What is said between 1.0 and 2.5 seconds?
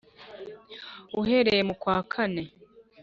uhereye mu kwa kane.